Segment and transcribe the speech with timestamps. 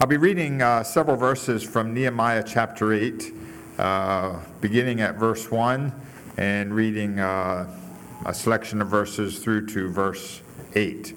[0.00, 3.34] I'll be reading uh, several verses from Nehemiah chapter 8,
[3.78, 5.92] uh, beginning at verse 1,
[6.36, 7.66] and reading uh,
[8.24, 10.40] a selection of verses through to verse
[10.76, 11.16] 8.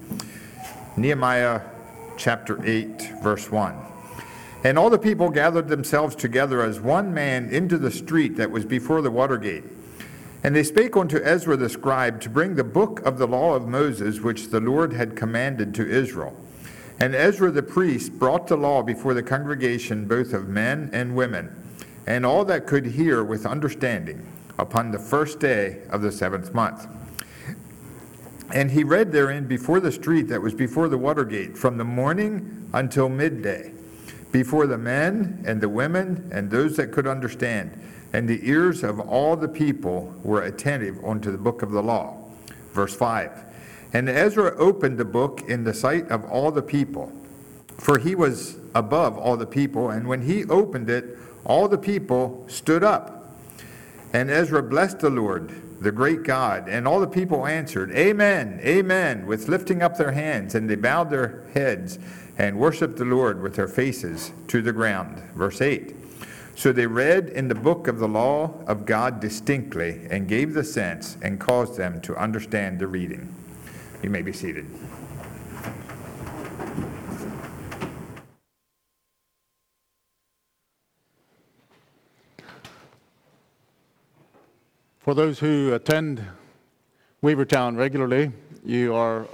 [0.97, 1.61] Nehemiah
[2.17, 3.75] chapter 8, verse 1.
[4.63, 8.65] And all the people gathered themselves together as one man into the street that was
[8.65, 9.65] before the water gate.
[10.43, 13.67] And they spake unto Ezra the scribe to bring the book of the law of
[13.67, 16.35] Moses, which the Lord had commanded to Israel.
[17.01, 21.49] And Ezra the priest brought the law before the congregation, both of men and women,
[22.05, 24.23] and all that could hear with understanding,
[24.59, 26.87] upon the first day of the seventh month.
[28.53, 31.83] And he read therein before the street that was before the water gate, from the
[31.83, 33.73] morning until midday,
[34.31, 37.71] before the men and the women and those that could understand
[38.13, 42.17] and the ears of all the people were attentive unto the book of the law.
[42.73, 43.45] Verse 5
[43.93, 47.11] And Ezra opened the book in the sight of all the people,
[47.77, 52.45] for he was above all the people, and when he opened it, all the people
[52.47, 53.33] stood up.
[54.13, 59.25] And Ezra blessed the Lord, the great God, and all the people answered, Amen, Amen,
[59.25, 61.99] with lifting up their hands, and they bowed their heads
[62.37, 65.17] and worshiped the Lord with their faces to the ground.
[65.35, 65.95] Verse 8.
[66.55, 70.63] So they read in the book of the law of God distinctly and gave the
[70.63, 73.33] sense and caused them to understand the reading.
[74.03, 74.65] You may be seated.
[84.99, 86.23] For those who attend
[87.23, 88.31] Weavertown regularly,
[88.65, 89.27] you are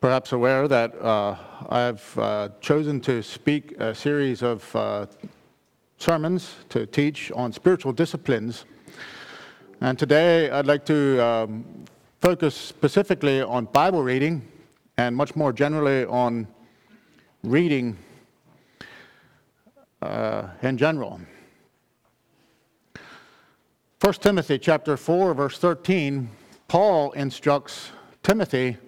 [0.00, 1.36] perhaps aware that uh,
[1.70, 5.06] I've uh, chosen to speak a series of uh,
[5.96, 8.66] sermons to teach on spiritual disciplines.
[9.80, 11.64] And today I'd like to um,
[12.24, 14.40] focus specifically on Bible reading
[14.96, 16.46] and much more generally on
[17.42, 17.98] reading
[20.00, 21.20] uh, in general.
[24.00, 26.30] 1 Timothy chapter 4 verse 13
[26.66, 27.90] Paul instructs
[28.22, 28.78] Timothy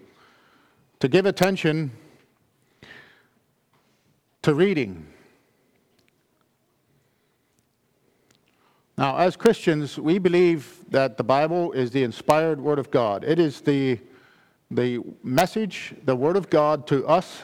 [1.01, 1.91] to give attention
[4.41, 5.07] to reading
[8.99, 13.25] Now, as Christians, we believe that the Bible is the inspired Word of God.
[13.25, 14.01] It is the,
[14.71, 17.43] the message, the Word of God to us,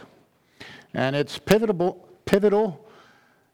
[0.95, 2.89] and it's pivotal, pivotal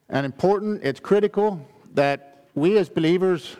[0.08, 3.56] and important, it's critical that we as believers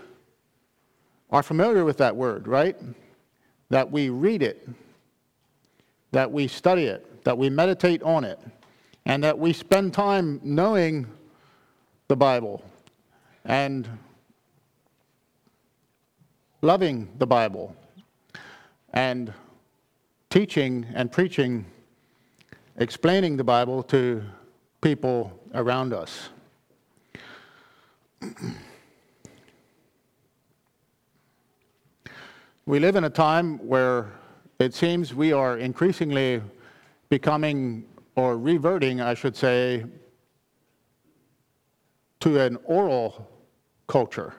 [1.31, 2.77] are familiar with that Word, right?
[3.71, 4.69] That we read it,
[6.13, 8.39] that we study it, that we meditate on it,
[9.05, 11.09] and that we spend time knowing
[12.07, 12.63] the Bible
[13.45, 13.89] and
[16.61, 17.75] loving the Bible
[18.93, 19.33] and
[20.31, 21.65] teaching and preaching,
[22.77, 24.23] explaining the Bible to
[24.81, 26.31] people around us.
[32.67, 34.13] we live in a time where
[34.59, 36.43] it seems we are increasingly
[37.09, 37.85] becoming,
[38.17, 39.85] or reverting, I should say,
[42.21, 43.29] to an oral
[43.87, 44.35] culture.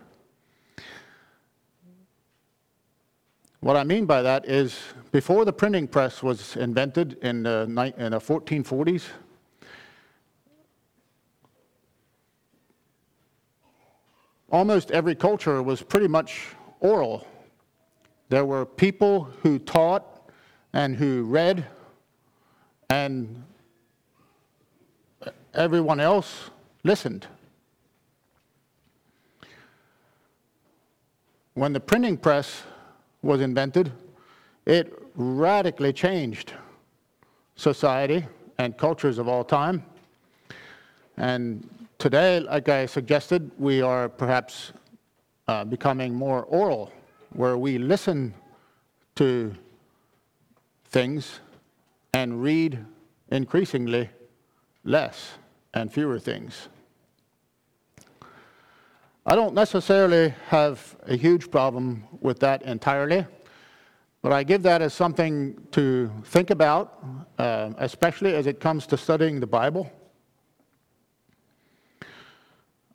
[3.61, 4.79] What I mean by that is
[5.11, 7.63] before the printing press was invented in the,
[7.97, 9.03] in the 1440s,
[14.49, 17.27] almost every culture was pretty much oral.
[18.29, 20.05] There were people who taught
[20.71, 21.65] and who read,
[22.89, 23.43] and
[25.53, 26.49] everyone else
[26.83, 27.27] listened.
[31.55, 32.63] When the printing press
[33.21, 33.91] was invented,
[34.65, 36.53] it radically changed
[37.55, 38.25] society
[38.57, 39.83] and cultures of all time.
[41.17, 44.71] And today, like I suggested, we are perhaps
[45.47, 46.91] uh, becoming more oral,
[47.33, 48.33] where we listen
[49.15, 49.53] to
[50.85, 51.39] things
[52.13, 52.83] and read
[53.29, 54.09] increasingly
[54.83, 55.33] less
[55.73, 56.69] and fewer things.
[59.31, 63.27] I don't necessarily have a huge problem with that entirely,
[64.23, 67.05] but I give that as something to think about,
[67.37, 69.91] uh, especially as it comes to studying the Bible.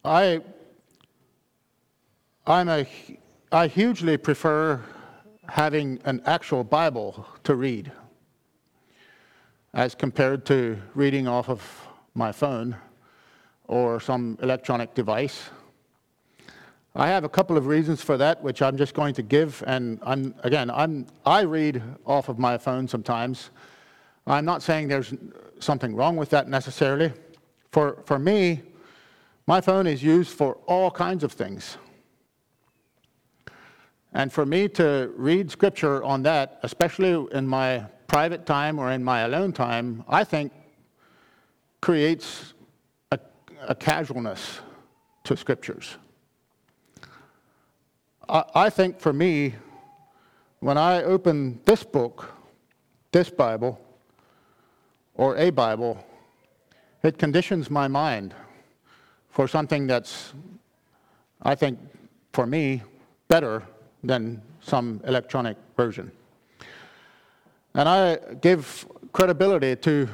[0.05, 0.41] I,
[2.49, 2.85] I'm a,
[3.53, 4.83] I hugely prefer
[5.49, 7.93] having an actual Bible to read
[9.73, 11.63] as compared to reading off of
[12.15, 12.75] my phone
[13.69, 15.51] or some electronic device.
[16.97, 19.65] I have a couple of reasons for that, which I'm just going to give.
[19.67, 23.51] And I'm, again, I'm, I read off of my phone sometimes.
[24.29, 25.13] I'm not saying there's
[25.59, 27.13] something wrong with that necessarily.
[27.73, 28.63] For, for me,
[29.49, 31.79] my phone is used for all kinds of things.
[34.13, 39.03] And for me to read scripture on that, especially in my private time or in
[39.03, 40.53] my alone time, I think
[41.81, 42.55] creates
[43.11, 43.19] a,
[43.67, 44.61] a casualness
[45.25, 45.97] to scriptures.
[48.29, 49.55] I, think for me,
[50.61, 52.33] when I open this book,
[53.13, 53.81] this Bible,
[55.15, 56.05] or a Bible,
[57.03, 58.35] it conditions my mind
[59.29, 60.33] for something that's,
[61.43, 61.79] I think,
[62.33, 62.83] for me,
[63.29, 63.63] better
[64.03, 66.11] than some electronic version.
[67.75, 70.09] And I give credibility to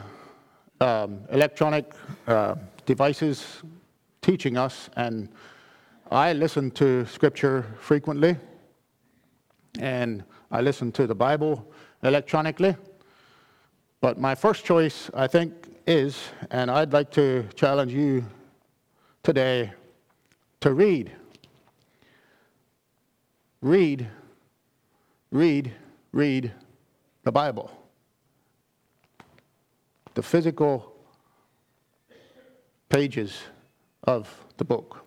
[0.81, 1.93] um, electronic
[2.27, 2.55] uh,
[2.87, 3.63] devices
[4.23, 5.29] teaching us, and
[6.13, 8.37] I listen to Scripture frequently,
[9.79, 11.73] and I listen to the Bible
[12.03, 12.75] electronically.
[14.01, 16.21] But my first choice, I think, is,
[16.51, 18.25] and I'd like to challenge you
[19.23, 19.73] today
[20.59, 21.13] to read.
[23.63, 24.09] Read,
[25.31, 25.73] read,
[26.11, 26.53] read
[27.23, 27.71] the Bible.
[30.15, 30.93] The physical
[32.89, 33.43] pages
[34.03, 35.07] of the book.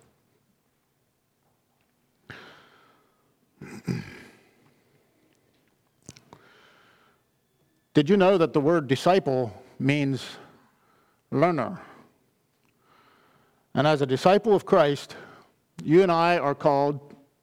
[7.93, 10.25] Did you know that the word disciple means
[11.31, 11.79] learner?
[13.75, 15.15] And as a disciple of Christ,
[15.83, 16.99] you and I are called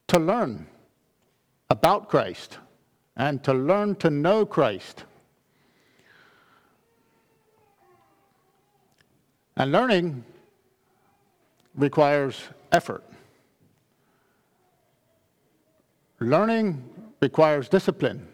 [0.07, 0.67] to learn
[1.69, 2.57] about Christ
[3.15, 5.05] and to learn to know Christ.
[9.57, 10.23] And learning
[11.75, 12.41] requires
[12.71, 13.03] effort.
[16.21, 16.87] Learning
[17.19, 18.27] requires discipline,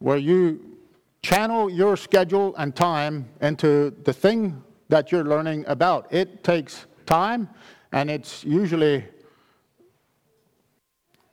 [0.00, 0.76] where you
[1.22, 6.12] channel your schedule and time into the thing that you're learning about.
[6.12, 7.48] It takes time
[7.92, 9.04] and it's usually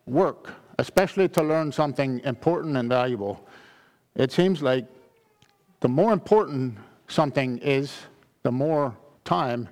[0.05, 3.47] work, especially to learn something important and valuable.
[4.15, 4.85] It seems like
[5.79, 6.77] the more important
[7.07, 7.91] something is,
[8.43, 9.67] the more time,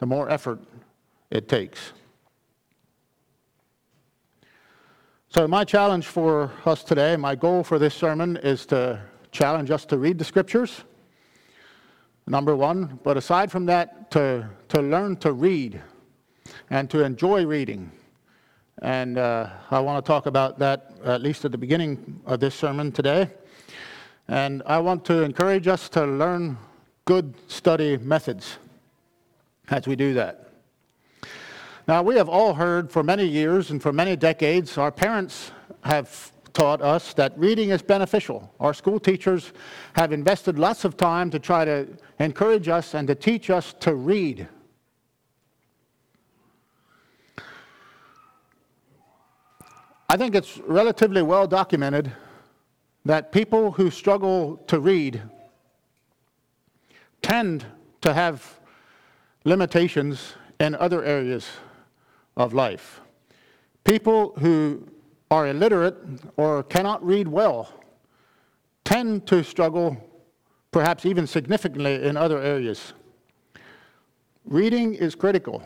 [0.00, 0.58] the more effort
[1.30, 1.92] it takes.
[5.36, 9.02] So, my challenge for us today, my goal for this sermon is to
[9.32, 10.82] challenge us to read the scriptures,
[12.26, 12.98] number one.
[13.04, 15.82] But aside from that, to, to learn to read
[16.70, 17.92] and to enjoy reading.
[18.80, 22.54] And uh, I want to talk about that at least at the beginning of this
[22.54, 23.28] sermon today.
[24.28, 26.56] And I want to encourage us to learn
[27.04, 28.56] good study methods
[29.68, 30.45] as we do that.
[31.88, 35.52] Now, we have all heard for many years and for many decades, our parents
[35.84, 38.52] have taught us that reading is beneficial.
[38.58, 39.52] Our school teachers
[39.92, 41.86] have invested lots of time to try to
[42.18, 44.48] encourage us and to teach us to read.
[50.08, 52.10] I think it's relatively well documented
[53.04, 55.22] that people who struggle to read
[57.22, 57.64] tend
[58.00, 58.58] to have
[59.44, 61.48] limitations in other areas
[62.36, 63.00] of life.
[63.84, 64.86] People who
[65.30, 65.96] are illiterate
[66.36, 67.72] or cannot read well
[68.84, 69.96] tend to struggle,
[70.70, 72.92] perhaps even significantly, in other areas.
[74.44, 75.62] Reading is critical.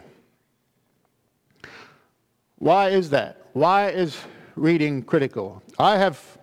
[2.59, 3.47] Why is that?
[3.53, 4.19] Why is
[4.55, 5.63] reading critical?
[5.79, 6.39] I have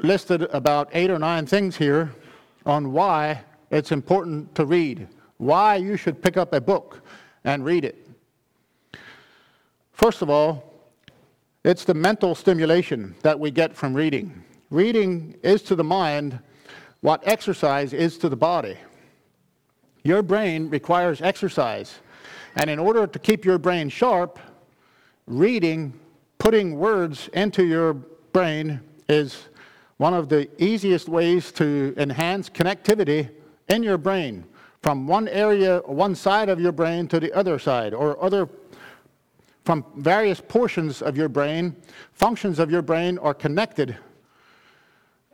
[0.00, 2.14] listed about eight or nine things here
[2.64, 7.02] on why it's important to read, why you should pick up a book
[7.44, 8.07] and read it.
[9.98, 10.62] First of all,
[11.64, 14.44] it's the mental stimulation that we get from reading.
[14.70, 16.38] Reading is to the mind
[17.00, 18.76] what exercise is to the body.
[20.04, 21.98] Your brain requires exercise.
[22.54, 24.38] And in order to keep your brain sharp,
[25.26, 25.98] reading,
[26.38, 29.48] putting words into your brain is
[29.96, 33.30] one of the easiest ways to enhance connectivity
[33.66, 34.44] in your brain
[34.80, 38.48] from one area, one side of your brain to the other side, or other
[39.68, 41.76] from various portions of your brain,
[42.14, 43.94] functions of your brain are connected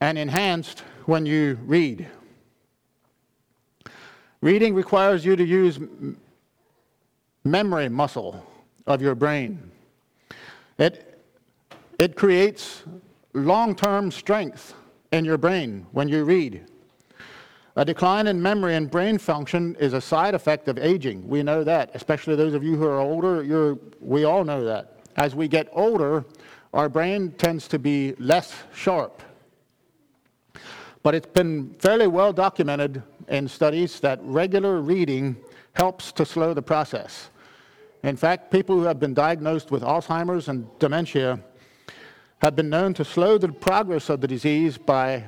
[0.00, 2.08] and enhanced when you read.
[4.40, 5.78] Reading requires you to use
[7.44, 8.44] memory muscle
[8.88, 9.70] of your brain.
[10.78, 11.22] It,
[12.00, 12.82] it creates
[13.34, 14.74] long term strength
[15.12, 16.66] in your brain when you read.
[17.76, 21.26] A decline in memory and brain function is a side effect of aging.
[21.26, 25.00] We know that, especially those of you who are older, we all know that.
[25.16, 26.24] As we get older,
[26.72, 29.22] our brain tends to be less sharp.
[31.02, 35.36] But it's been fairly well documented in studies that regular reading
[35.72, 37.30] helps to slow the process.
[38.04, 41.40] In fact, people who have been diagnosed with Alzheimer's and dementia
[42.38, 45.24] have been known to slow the progress of the disease by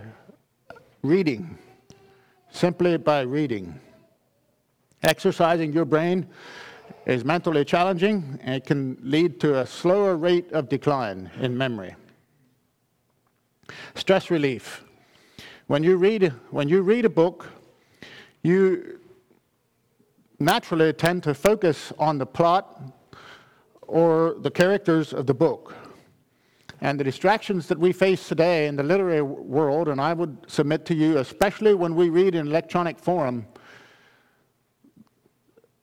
[1.02, 1.58] reading,
[2.56, 3.78] simply by reading.
[5.02, 6.26] Exercising your brain
[7.04, 11.94] is mentally challenging and it can lead to a slower rate of decline in memory.
[13.94, 14.84] Stress relief.
[15.66, 17.46] When you read, when you read a book,
[18.42, 19.00] you
[20.38, 22.80] naturally tend to focus on the plot
[23.82, 25.74] or the characters of the book.
[26.86, 30.84] And the distractions that we face today in the literary world, and I would submit
[30.84, 33.44] to you, especially when we read in electronic form,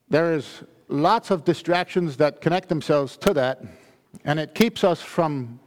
[0.08, 3.62] there is lots of distractions that connect themselves to that,
[4.24, 5.60] and it keeps us from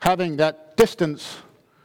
[0.00, 1.36] having that distance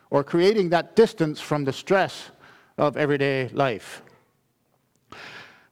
[0.10, 2.32] or creating that distance from the stress
[2.80, 4.02] of everyday life.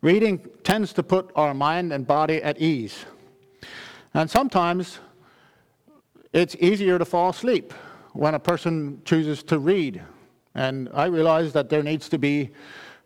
[0.01, 3.03] Reading tends to put our mind and body at ease.
[4.13, 4.99] And sometimes
[6.33, 7.73] it's easier to fall asleep
[8.13, 10.01] when a person chooses to read.
[10.55, 12.51] And I realize that there needs to be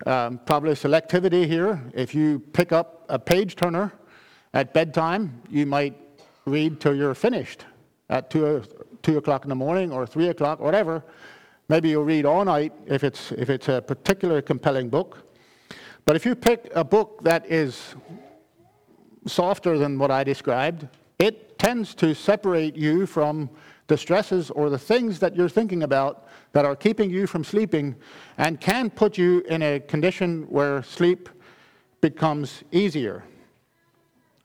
[0.06, 1.82] um, probably selectivity here.
[1.94, 3.94] If you pick up a page turner
[4.54, 5.96] at bedtime, you might
[6.46, 7.66] read till you're finished
[8.10, 8.64] at 2,
[9.02, 11.04] 2 o'clock in the morning or 3 o'clock, whatever.
[11.68, 15.24] Maybe you'll read all night if it's, if it's a particularly compelling book.
[16.06, 17.96] But if you pick a book that is
[19.26, 23.50] softer than what I described, it tends to separate you from
[23.88, 27.96] the stresses or the things that you're thinking about that are keeping you from sleeping
[28.38, 31.30] and can put you in a condition where sleep
[32.02, 33.24] becomes easier.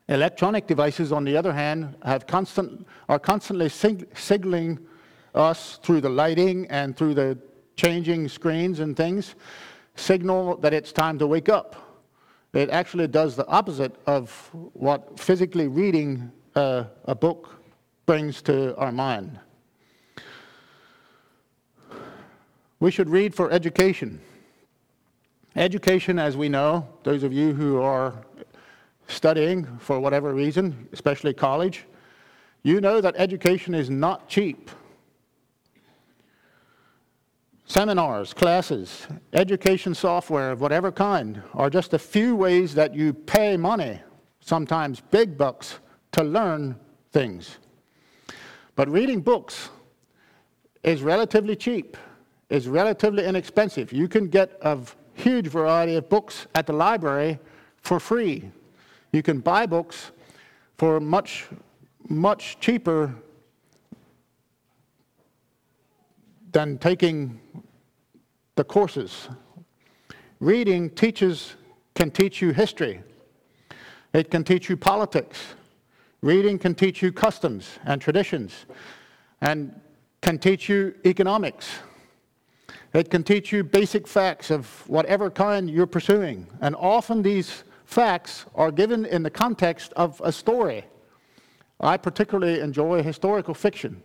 [0.09, 4.79] Electronic devices, on the other hand, have constant, are constantly sig- signaling
[5.35, 7.39] us through the lighting and through the
[7.77, 9.37] changing screens and things,
[9.95, 12.03] signal that it's time to wake up.
[12.53, 17.57] It actually does the opposite of what physically reading uh, a book
[18.07, 19.39] brings to our mind.
[22.81, 24.21] We should read for education.
[25.55, 28.15] Education, as we know, those of you who are
[29.09, 31.85] studying for whatever reason, especially college,
[32.63, 34.71] you know that education is not cheap.
[37.67, 43.57] Seminars, classes, education software of whatever kind are just a few ways that you pay
[43.57, 44.01] money,
[44.41, 45.79] sometimes big bucks,
[46.13, 46.77] to learn
[47.13, 47.59] things.
[48.77, 49.71] But reading books
[50.83, 51.97] is relatively cheap,
[52.49, 53.93] is relatively inexpensive.
[53.93, 54.79] You can get a
[55.15, 57.39] huge variety of books at the library
[57.83, 58.51] for free.
[59.13, 60.13] You can buy books
[60.79, 61.47] for much,
[62.09, 63.15] much cheaper
[66.53, 67.41] than taking
[68.57, 69.29] the courses.
[70.41, 71.55] Reading teaches,
[71.95, 73.03] can teach you history.
[74.15, 75.39] It can teach you politics.
[76.23, 78.67] Reading can teach you customs and traditions
[79.41, 79.81] and
[80.21, 81.71] can teach you economics.
[82.93, 86.47] It can teach you basic facts of whatever kind you're pursuing.
[86.61, 90.85] And often these facts are given in the context of a story.
[91.81, 94.03] I particularly enjoy historical fiction.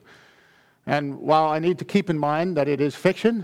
[0.85, 3.43] And while I need to keep in mind that it is fiction,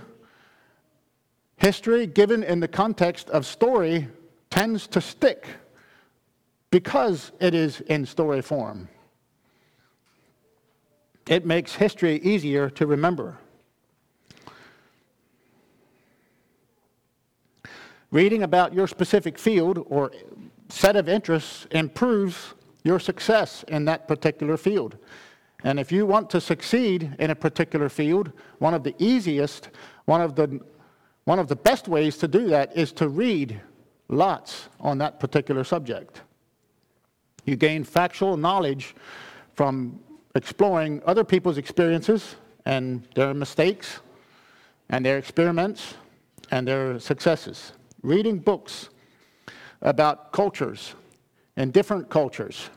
[1.57, 4.07] history given in the context of story
[4.49, 5.47] tends to stick
[6.71, 8.87] because it is in story form.
[11.27, 13.37] It makes history easier to remember.
[18.09, 20.11] Reading about your specific field or
[20.69, 24.97] set of interests improves your success in that particular field.
[25.63, 29.69] And if you want to succeed in a particular field, one of the easiest,
[30.05, 30.59] one of the,
[31.25, 33.61] one of the best ways to do that is to read
[34.09, 36.21] lots on that particular subject.
[37.45, 38.95] You gain factual knowledge
[39.55, 39.99] from
[40.35, 43.99] exploring other people's experiences and their mistakes
[44.89, 45.95] and their experiments
[46.51, 47.73] and their successes.
[48.03, 48.89] Reading books
[49.81, 50.95] about cultures
[51.57, 52.69] and different cultures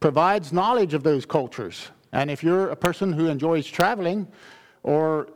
[0.00, 1.88] provides knowledge of those cultures.
[2.12, 4.28] And if you're a person who enjoys traveling
[4.82, 5.28] or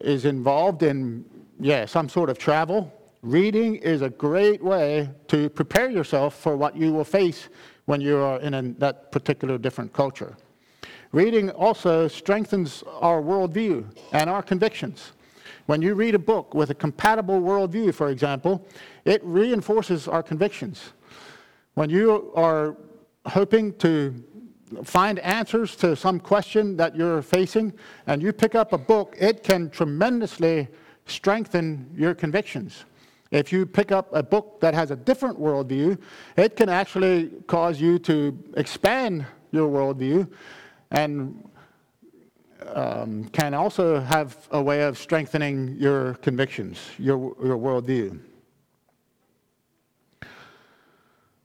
[0.00, 1.24] is involved in
[1.60, 2.92] yeah, some sort of travel,
[3.22, 7.48] reading is a great way to prepare yourself for what you will face
[7.90, 10.36] when you are in a, that particular different culture.
[11.10, 15.10] Reading also strengthens our worldview and our convictions.
[15.66, 18.64] When you read a book with a compatible worldview, for example,
[19.04, 20.92] it reinforces our convictions.
[21.74, 22.76] When you are
[23.26, 24.14] hoping to
[24.84, 27.72] find answers to some question that you're facing
[28.06, 30.68] and you pick up a book, it can tremendously
[31.06, 32.84] strengthen your convictions.
[33.30, 35.98] If you pick up a book that has a different worldview,
[36.36, 40.28] it can actually cause you to expand your worldview
[40.90, 41.48] and
[42.74, 48.18] um, can also have a way of strengthening your convictions, your, your worldview.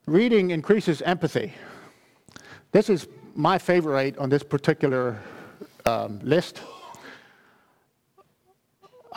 [0.08, 1.54] Reading increases empathy.
[2.72, 5.20] This is my favorite on this particular
[5.86, 6.62] um, list.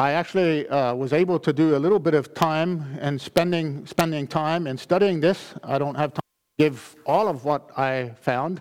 [0.00, 4.28] I actually uh, was able to do a little bit of time and spending, spending
[4.28, 5.54] time and studying this.
[5.64, 8.60] I don't have time to give all of what I found,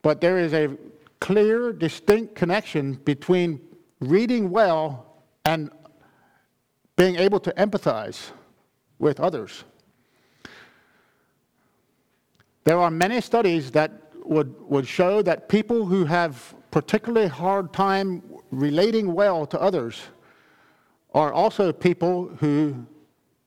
[0.00, 0.74] but there is a
[1.20, 3.60] clear, distinct connection between
[4.00, 5.70] reading well and
[6.96, 8.30] being able to empathize
[8.98, 9.64] with others.
[12.64, 13.92] There are many studies that
[14.24, 20.00] would, would show that people who have particularly hard time relating well to others
[21.16, 22.86] are also people who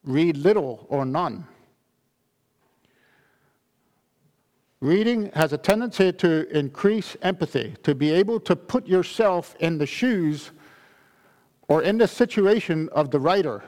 [0.04, 1.46] read little or none.
[4.82, 9.86] Reading has a tendency to increase empathy, to be able to put yourself in the
[9.86, 10.50] shoes
[11.68, 13.62] or in the situation of the writer.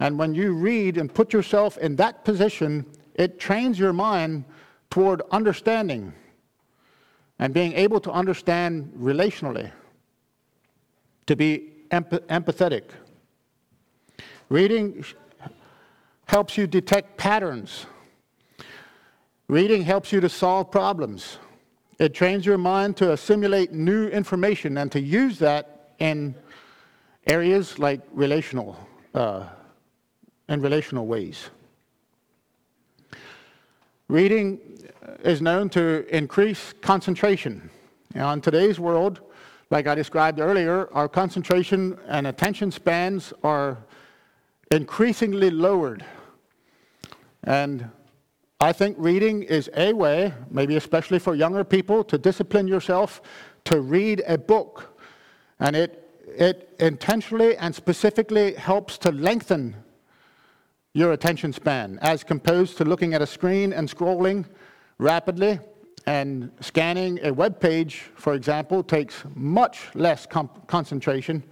[0.00, 2.84] And when you read and put yourself in that position,
[3.14, 4.44] it trains your mind
[4.90, 6.12] toward understanding
[7.38, 9.70] and being able to understand relationally,
[11.26, 12.82] to be empathetic.
[14.48, 15.04] Reading
[16.26, 17.86] helps you detect patterns.
[19.48, 21.38] Reading helps you to solve problems.
[21.98, 26.34] It trains your mind to assimilate new information and to use that in
[27.26, 28.76] areas like relational,
[29.14, 29.46] uh,
[30.48, 31.50] relational ways.
[34.08, 34.60] Reading
[35.24, 37.68] is known to increase concentration.
[38.14, 39.20] Now, in today's world,
[39.70, 43.78] like I described earlier, our concentration and attention spans are
[44.70, 46.04] increasingly lowered.
[47.44, 47.90] And
[48.60, 53.20] I think reading is a way, maybe especially for younger people, to discipline yourself
[53.64, 54.98] to read a book.
[55.60, 59.76] And it, it intentionally and specifically helps to lengthen
[60.94, 64.46] your attention span as opposed to looking at a screen and scrolling
[64.98, 65.60] rapidly.
[66.08, 71.42] And scanning a web page, for example, takes much less concentration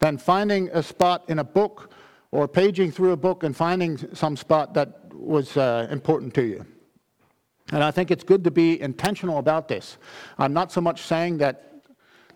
[0.00, 1.93] than finding a spot in a book
[2.34, 6.66] or paging through a book and finding some spot that was uh, important to you.
[7.70, 9.98] And I think it's good to be intentional about this.
[10.36, 11.74] I'm not so much saying that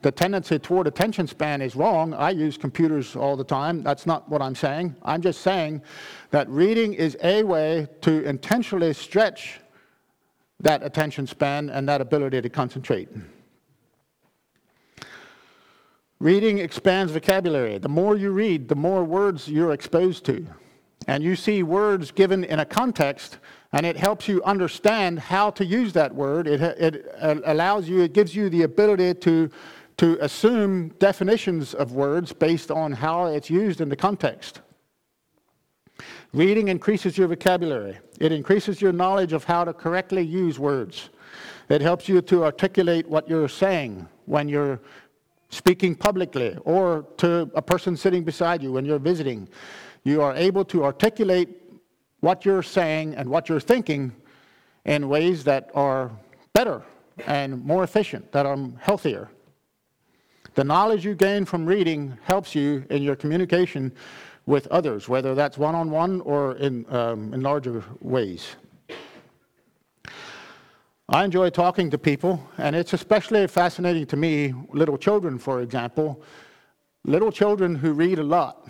[0.03, 2.15] the tendency toward attention span is wrong.
[2.15, 3.83] I use computers all the time.
[3.83, 4.95] That's not what I'm saying.
[5.03, 5.83] I'm just saying
[6.31, 9.59] that reading is a way to intentionally stretch
[10.61, 13.09] that attention span and that ability to concentrate.
[16.21, 17.79] Reading expands vocabulary.
[17.79, 20.45] The more you read, the more words you're exposed to.
[21.07, 23.39] And you see words given in a context,
[23.73, 26.49] and it helps you understand how to use that word.
[26.49, 29.49] It, it allows you, it gives you the ability to,
[29.99, 34.61] to assume definitions of words based on how it's used in the context.
[36.33, 37.97] Reading increases your vocabulary.
[38.21, 41.11] It increases your knowledge of how to correctly use words.
[41.69, 44.81] It helps you to articulate what you're saying when you're
[45.51, 49.49] speaking publicly or to a person sitting beside you when you're visiting.
[50.05, 51.49] You are able to articulate
[52.21, 54.13] what you're saying and what you're thinking
[54.85, 56.11] in ways that are
[56.53, 56.83] better
[57.27, 59.29] and more efficient, that are healthier.
[60.55, 63.93] The knowledge you gain from reading helps you in your communication
[64.47, 68.57] with others, whether that's one on one or in, um, in larger ways.
[71.11, 76.23] I enjoy talking to people, and it's especially fascinating to me, little children, for example,
[77.03, 78.69] little children who read a lot.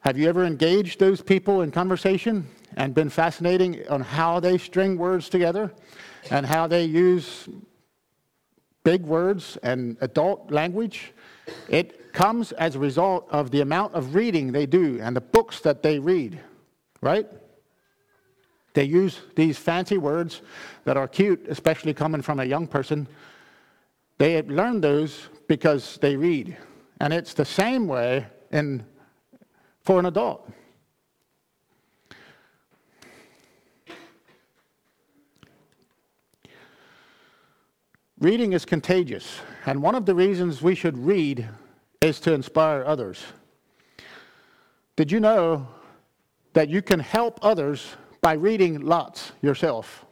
[0.00, 4.98] Have you ever engaged those people in conversation and been fascinating on how they string
[4.98, 5.72] words together
[6.30, 7.48] and how they use
[8.84, 11.14] big words and adult language?
[11.70, 15.60] It comes as a result of the amount of reading they do and the books
[15.60, 16.38] that they read,
[17.00, 17.26] right?
[18.74, 20.42] They use these fancy words
[20.84, 23.06] that are cute, especially coming from a young person.
[24.18, 26.56] They learn those because they read.
[27.00, 28.84] And it's the same way in,
[29.82, 30.50] for an adult.
[38.18, 41.48] Reading is contagious, and one of the reasons we should read
[42.00, 43.20] is to inspire others.
[44.94, 45.66] Did you know
[46.52, 50.06] that you can help others by reading lots yourself.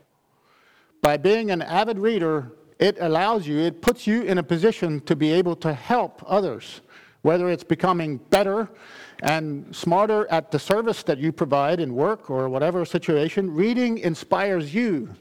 [1.01, 5.16] By being an avid reader, it allows you, it puts you in a position to
[5.16, 6.83] be able to help others
[7.23, 8.68] whether it's becoming better
[9.23, 14.75] and smarter at the service that you provide in work or whatever situation, reading inspires
[14.75, 15.14] you.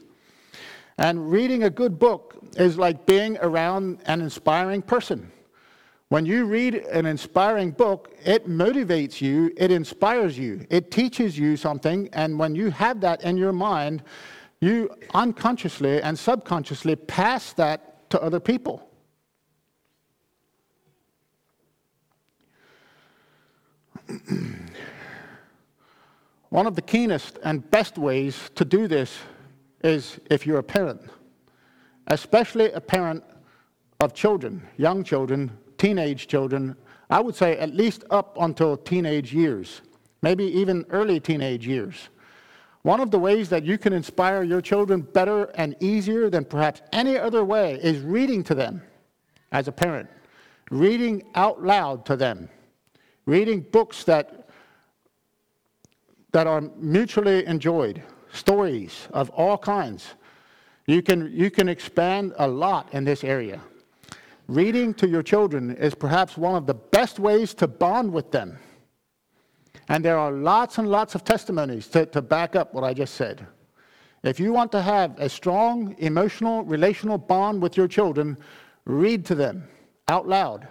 [0.96, 5.30] And reading a good book is like being around an inspiring person.
[6.10, 11.56] When you read an inspiring book, it motivates you, it inspires you, it teaches you
[11.56, 14.02] something, and when you have that in your mind,
[14.60, 18.90] you unconsciously and subconsciously pass that to other people.
[26.48, 29.16] One of the keenest and best ways to do this
[29.84, 31.02] is if you're a parent,
[32.08, 33.22] especially a parent
[34.00, 36.76] of children, young children, teenage children,
[37.08, 39.80] I would say at least up until teenage years,
[40.20, 42.10] maybe even early teenage years.
[42.82, 46.82] One of the ways that you can inspire your children better and easier than perhaps
[46.92, 48.82] any other way is reading to them
[49.52, 50.10] as a parent,
[50.70, 52.50] reading out loud to them,
[53.24, 54.50] reading books that,
[56.32, 60.08] that are mutually enjoyed, stories of all kinds.
[60.86, 63.62] You can, you can expand a lot in this area.
[64.50, 68.58] Reading to your children is perhaps one of the best ways to bond with them.
[69.88, 73.14] And there are lots and lots of testimonies to, to back up what I just
[73.14, 73.46] said.
[74.24, 78.36] If you want to have a strong emotional, relational bond with your children,
[78.86, 79.68] read to them
[80.08, 80.66] out loud.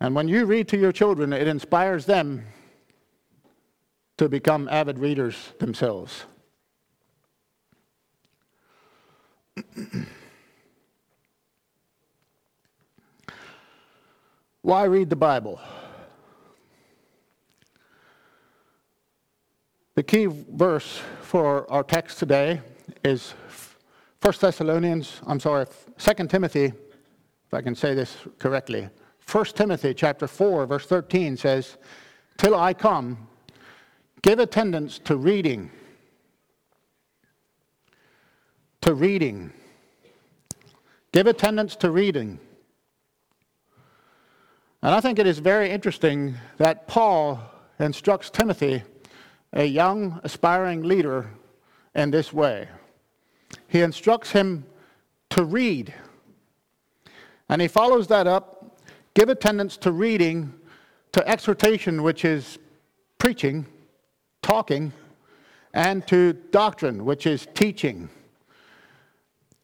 [0.00, 2.44] And when you read to your children, it inspires them
[4.16, 6.24] to become avid readers themselves.
[14.62, 15.60] Why read the Bible?
[19.94, 22.60] The key verse for our text today
[23.04, 23.34] is
[24.22, 25.66] 1 Thessalonians, I'm sorry,
[25.98, 28.88] 2 Timothy, if I can say this correctly.
[29.30, 31.76] 1 Timothy chapter 4 verse 13 says,
[32.38, 33.28] "Till I come,
[34.22, 35.70] give attendance to reading."
[38.84, 39.52] To reading.
[41.12, 42.38] Give attendance to reading
[44.84, 47.40] and I think it is very interesting that Paul
[47.80, 48.82] instructs Timothy,
[49.54, 51.30] a young, aspiring leader,
[51.94, 52.68] in this way.
[53.66, 54.66] He instructs him
[55.30, 55.94] to read.
[57.48, 58.78] And he follows that up
[59.14, 60.52] give attendance to reading,
[61.12, 62.58] to exhortation, which is
[63.16, 63.64] preaching,
[64.42, 64.92] talking,
[65.72, 68.10] and to doctrine, which is teaching.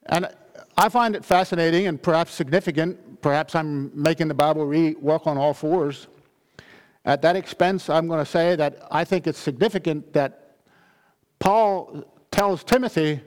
[0.06, 0.28] And
[0.76, 3.20] I find it fascinating and perhaps significant.
[3.22, 6.06] Perhaps I'm making the Bible re- work on all fours.
[7.04, 10.56] At that expense, I'm going to say that I think it's significant that
[11.38, 13.20] Paul tells Timothy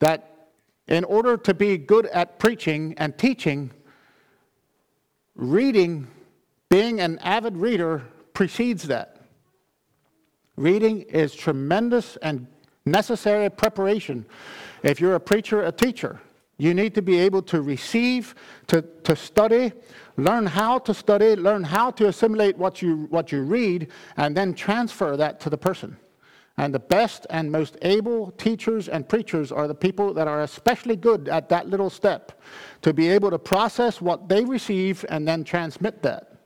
[0.00, 0.48] that
[0.88, 3.70] in order to be good at preaching and teaching,
[5.36, 6.08] reading,
[6.68, 8.02] being an avid reader,
[8.34, 9.20] precedes that.
[10.56, 12.46] Reading is tremendous and
[12.84, 14.26] necessary preparation
[14.82, 16.20] if you're a preacher, a teacher.
[16.58, 18.34] You need to be able to receive,
[18.68, 19.72] to, to study,
[20.16, 24.54] learn how to study, learn how to assimilate what you, what you read, and then
[24.54, 25.96] transfer that to the person.
[26.58, 30.96] And the best and most able teachers and preachers are the people that are especially
[30.96, 32.40] good at that little step
[32.82, 36.36] to be able to process what they receive and then transmit that.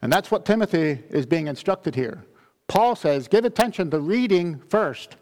[0.00, 2.24] And that's what Timothy is being instructed here.
[2.68, 5.16] Paul says, give attention to reading first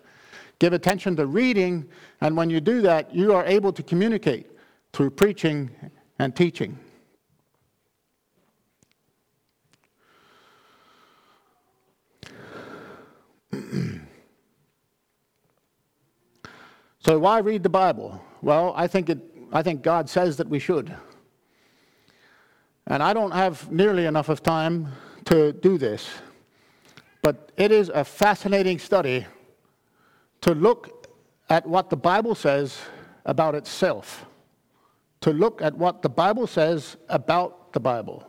[0.59, 1.87] Give attention to reading,
[2.21, 4.51] and when you do that, you are able to communicate
[4.93, 5.71] through preaching
[6.19, 6.79] and teaching.
[17.01, 18.23] so why read the Bible?
[18.41, 19.19] Well, I think it
[19.53, 20.95] I think God says that we should.
[22.87, 24.89] And I don't have nearly enough of time
[25.27, 26.09] to do this.
[27.23, 29.27] But it is a fascinating study
[30.41, 31.09] to look
[31.49, 32.79] at what the Bible says
[33.25, 34.27] about itself,
[35.21, 38.29] to look at what the Bible says about the Bible,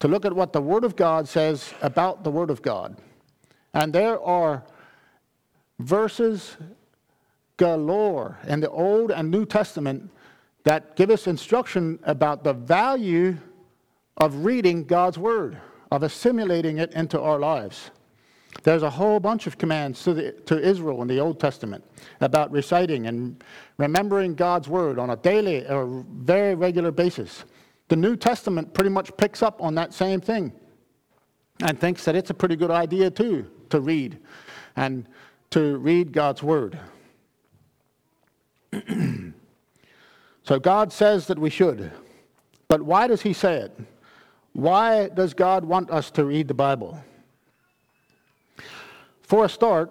[0.00, 2.96] to look at what the Word of God says about the Word of God.
[3.74, 4.64] And there are
[5.78, 6.56] verses
[7.56, 10.10] galore in the Old and New Testament
[10.64, 13.36] that give us instruction about the value
[14.16, 15.58] of reading God's Word,
[15.90, 17.90] of assimilating it into our lives.
[18.62, 21.84] There's a whole bunch of commands to, the, to Israel in the Old Testament
[22.20, 23.42] about reciting and
[23.78, 27.44] remembering God's word on a daily or very regular basis.
[27.88, 30.52] The New Testament pretty much picks up on that same thing
[31.60, 34.18] and thinks that it's a pretty good idea too to read
[34.76, 35.08] and
[35.50, 36.78] to read God's word.
[40.42, 41.90] so God says that we should.
[42.68, 43.78] But why does He say it?
[44.52, 47.02] Why does God want us to read the Bible?
[49.22, 49.90] For a start,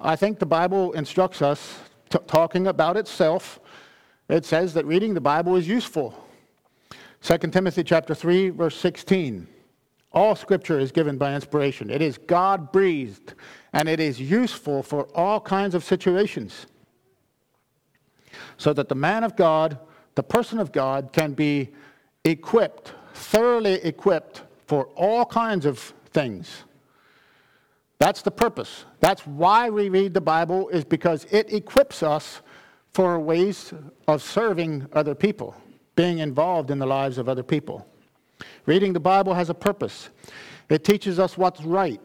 [0.00, 1.78] I think the Bible instructs us,
[2.10, 3.60] t- talking about itself,
[4.28, 6.14] it says that reading the Bible is useful.
[7.22, 9.46] 2 Timothy chapter 3 verse 16.
[10.12, 11.90] All scripture is given by inspiration.
[11.90, 13.34] It is God breathed
[13.72, 16.66] and it is useful for all kinds of situations.
[18.56, 19.78] So that the man of God,
[20.14, 21.70] the person of God can be
[22.24, 25.78] equipped, thoroughly equipped for all kinds of
[26.10, 26.64] things.
[27.98, 28.84] That's the purpose.
[29.00, 32.42] That's why we read the Bible is because it equips us
[32.90, 33.72] for ways
[34.06, 35.54] of serving other people,
[35.96, 37.86] being involved in the lives of other people.
[38.66, 40.10] Reading the Bible has a purpose.
[40.68, 42.00] It teaches us what's right,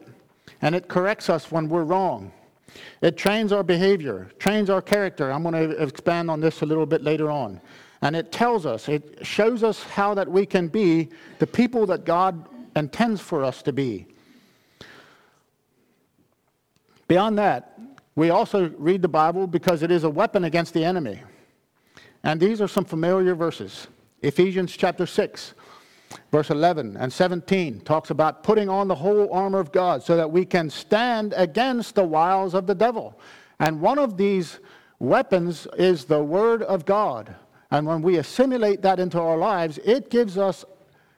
[0.62, 2.32] and it corrects us when we're wrong.
[3.02, 5.30] It trains our behavior, trains our character.
[5.30, 7.60] I'm going to expand on this a little bit later on.
[8.02, 12.04] And it tells us, it shows us how that we can be the people that
[12.04, 14.06] God intends for us to be.
[17.10, 17.76] Beyond that,
[18.14, 21.20] we also read the Bible because it is a weapon against the enemy.
[22.22, 23.88] And these are some familiar verses.
[24.22, 25.54] Ephesians chapter 6,
[26.30, 30.30] verse 11 and 17 talks about putting on the whole armor of God so that
[30.30, 33.18] we can stand against the wiles of the devil.
[33.58, 34.60] And one of these
[35.00, 37.34] weapons is the Word of God.
[37.72, 40.64] And when we assimilate that into our lives, it gives us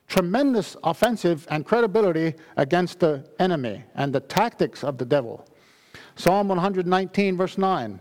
[0.09, 5.47] tremendous offensive and credibility against the enemy and the tactics of the devil.
[6.17, 7.99] Psalm 119, verse 9.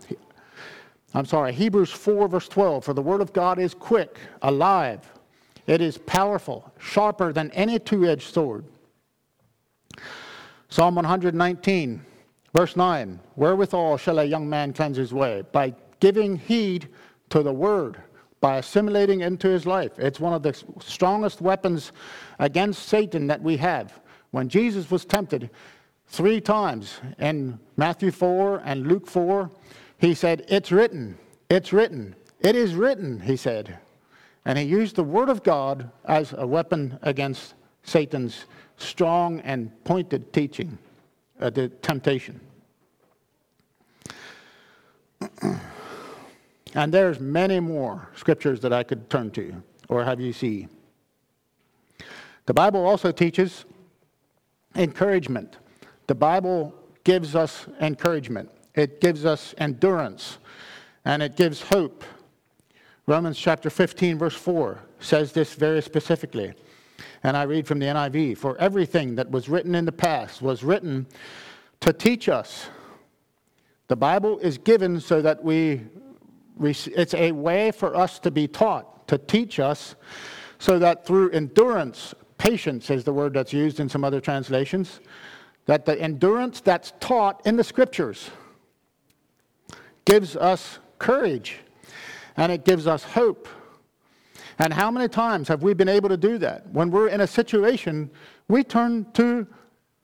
[1.13, 2.85] I'm sorry, Hebrews 4, verse 12.
[2.85, 4.99] For the word of God is quick, alive.
[5.67, 8.65] It is powerful, sharper than any two edged sword.
[10.69, 12.01] Psalm 119,
[12.53, 13.19] verse 9.
[13.35, 15.43] Wherewithal shall a young man cleanse his way?
[15.51, 16.87] By giving heed
[17.29, 18.01] to the word,
[18.39, 19.91] by assimilating into his life.
[19.97, 21.91] It's one of the strongest weapons
[22.39, 23.99] against Satan that we have.
[24.31, 25.49] When Jesus was tempted,
[26.11, 29.49] Three times in Matthew 4 and Luke 4,
[29.97, 31.17] he said, It's written,
[31.49, 33.77] it's written, it is written, he said.
[34.43, 38.43] And he used the Word of God as a weapon against Satan's
[38.75, 40.77] strong and pointed teaching,
[41.39, 42.41] uh, the temptation.
[46.73, 50.67] and there's many more scriptures that I could turn to or have you see.
[52.47, 53.63] The Bible also teaches
[54.75, 55.55] encouragement.
[56.11, 56.73] The Bible
[57.05, 60.39] gives us encouragement, it gives us endurance,
[61.05, 62.03] and it gives hope.
[63.07, 66.51] Romans chapter 15, verse 4 says this very specifically.
[67.23, 70.65] And I read from the NIV For everything that was written in the past was
[70.65, 71.07] written
[71.79, 72.67] to teach us.
[73.87, 75.79] The Bible is given so that we,
[76.61, 79.95] it's a way for us to be taught, to teach us,
[80.59, 84.99] so that through endurance, patience is the word that's used in some other translations,
[85.65, 88.29] that the endurance that's taught in the scriptures
[90.05, 91.59] gives us courage
[92.37, 93.47] and it gives us hope.
[94.59, 96.67] And how many times have we been able to do that?
[96.69, 98.09] When we're in a situation,
[98.47, 99.47] we turn to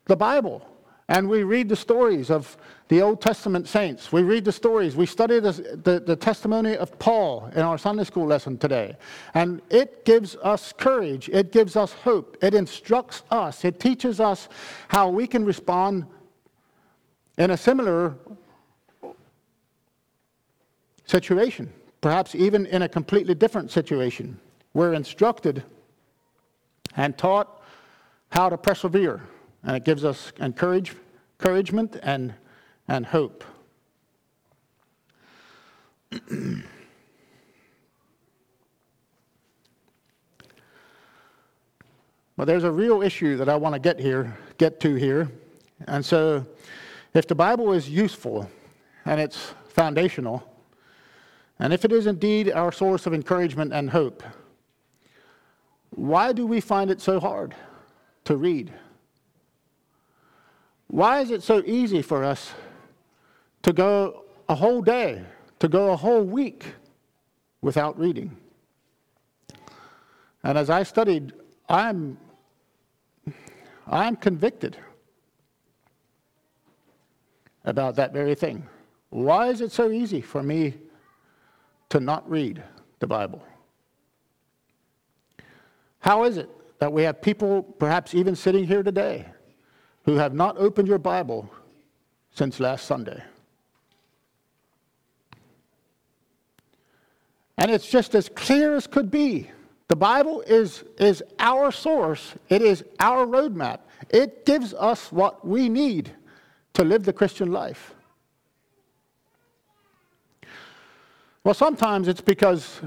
[0.05, 0.67] the Bible
[1.09, 2.57] and we read the stories of
[2.89, 4.11] the Old Testament saints.
[4.11, 4.95] We read the stories.
[4.95, 5.51] We study the,
[5.83, 8.95] the, the, testimony of Paul in our Sunday school lesson today.
[9.33, 11.29] And it gives us courage.
[11.29, 12.37] It gives us hope.
[12.41, 13.65] It instructs us.
[13.65, 14.47] It teaches us
[14.87, 16.05] how we can respond
[17.37, 18.15] in a similar
[21.05, 24.39] situation, perhaps even in a completely different situation.
[24.73, 25.63] We're instructed
[26.95, 27.61] and taught
[28.29, 29.21] how to persevere
[29.63, 30.95] and it gives us encourage,
[31.39, 32.33] encouragement and,
[32.87, 33.43] and hope.
[42.37, 45.29] but there's a real issue that I want to get here, get to here.
[45.87, 46.45] And so,
[47.13, 48.49] if the Bible is useful
[49.05, 50.47] and it's foundational,
[51.59, 54.23] and if it is indeed our source of encouragement and hope,
[55.89, 57.55] why do we find it so hard
[58.25, 58.71] to read?
[60.87, 62.53] Why is it so easy for us
[63.63, 65.23] to go a whole day,
[65.59, 66.65] to go a whole week
[67.61, 68.35] without reading?
[70.43, 71.33] And as I studied,
[71.67, 72.17] I'm,
[73.87, 74.77] I'm convicted
[77.65, 78.67] about that very thing.
[79.09, 80.75] Why is it so easy for me
[81.89, 82.63] to not read
[82.99, 83.43] the Bible?
[85.99, 89.25] How is it that we have people, perhaps even sitting here today,
[90.07, 91.49] who have not opened your Bible
[92.31, 93.21] since last Sunday.
[97.57, 99.49] And it's just as clear as could be.
[99.87, 103.79] The Bible is, is our source, it is our roadmap.
[104.09, 106.11] It gives us what we need
[106.73, 107.95] to live the Christian life.
[111.43, 112.81] Well, sometimes it's because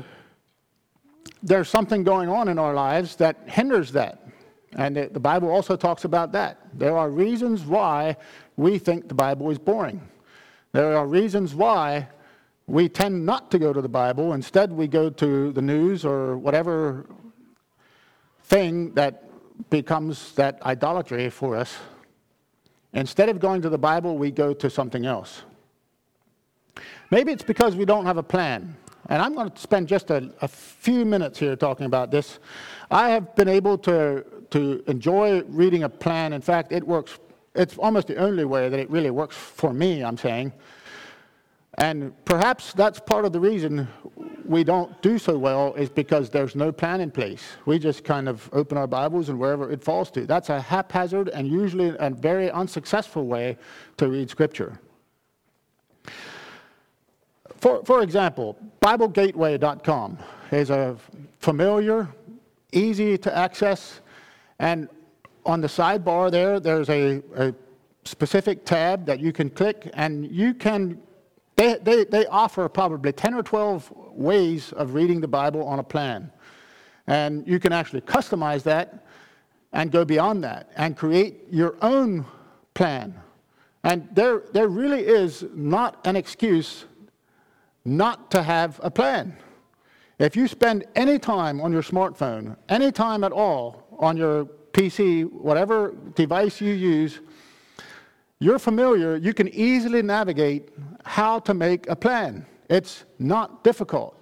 [1.42, 4.26] there's something going on in our lives that hinders that.
[4.76, 6.58] And the Bible also talks about that.
[6.74, 8.16] There are reasons why
[8.56, 10.00] we think the Bible is boring.
[10.72, 12.08] There are reasons why
[12.70, 14.32] we tend not to go to the Bible.
[14.32, 17.04] Instead, we go to the news or whatever
[18.44, 19.24] thing that
[19.70, 21.76] becomes that idolatry for us.
[22.92, 25.42] Instead of going to the Bible, we go to something else.
[27.10, 28.76] Maybe it's because we don't have a plan.
[29.08, 32.38] And I'm going to spend just a, a, few minutes here talking about this.
[32.88, 36.32] I have been able to, to enjoy reading a plan.
[36.32, 37.18] In fact, it works,
[37.56, 40.52] it's almost the only way that it really works for me, I'm saying.
[41.78, 43.88] And perhaps that's part of the reason
[44.44, 47.42] we don't do so well is because there's no plan in place.
[47.66, 50.26] We just kind of open our Bibles and wherever it falls to.
[50.26, 53.56] That's a haphazard and usually a very unsuccessful way
[53.96, 54.80] to read Scripture.
[57.58, 60.18] For, for example, BibleGateway.com
[60.50, 60.96] is a
[61.38, 62.08] familiar,
[62.72, 64.00] easy to access,
[64.58, 64.88] and
[65.46, 67.54] on the sidebar there, there's a, a
[68.04, 71.00] specific tab that you can click, and you can
[71.56, 75.82] they, they, they offer probably 10 or 12 ways of reading the Bible on a
[75.82, 76.30] plan.
[77.06, 79.06] And you can actually customize that
[79.72, 82.24] and go beyond that and create your own
[82.74, 83.14] plan.
[83.84, 86.84] And there, there really is not an excuse
[87.84, 89.36] not to have a plan.
[90.18, 95.30] If you spend any time on your smartphone, any time at all on your PC,
[95.30, 97.20] whatever device you use,
[98.40, 100.70] you're familiar, you can easily navigate
[101.04, 102.46] how to make a plan.
[102.70, 104.16] It's not difficult.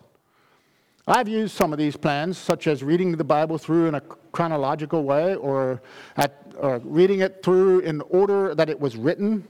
[1.06, 4.00] I've used some of these plans, such as reading the Bible through in a
[4.32, 5.80] chronological way or,
[6.16, 9.46] at, or reading it through in order that it was written.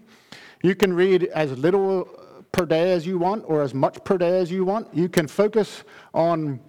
[0.63, 2.05] You can read as little
[2.53, 4.95] per day as you want or as much per day as you want.
[4.95, 6.61] You can focus on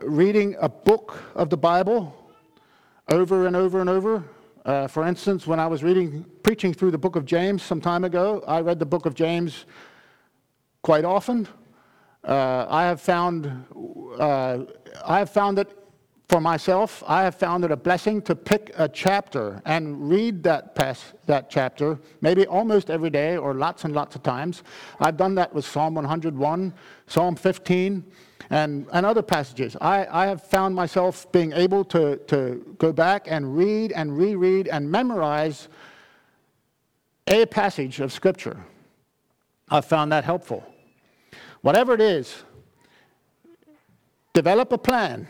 [0.00, 2.14] reading a book of the Bible
[3.08, 4.24] over and over and over
[4.66, 8.02] uh, for instance, when I was reading, preaching through the book of James some time
[8.02, 9.64] ago, I read the book of James
[10.82, 11.46] quite often.
[12.24, 13.64] Uh, I have found,
[14.18, 14.64] uh,
[15.04, 15.78] I have found it
[16.28, 17.04] for myself.
[17.06, 21.48] I have found it a blessing to pick a chapter and read that pass, that
[21.48, 24.64] chapter, maybe almost every day or lots and lots of times.
[24.98, 26.74] I've done that with Psalm 101,
[27.06, 28.04] Psalm 15
[28.50, 29.76] and, and other passages.
[29.80, 34.68] I, I have found myself being able to, to go back and read and reread
[34.68, 35.68] and memorize
[37.26, 38.64] a passage of Scripture.
[39.68, 40.64] I've found that helpful.
[41.62, 42.44] Whatever it is,
[44.32, 45.26] develop a plan,